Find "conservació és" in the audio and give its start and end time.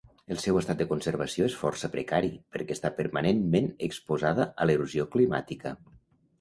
0.93-1.57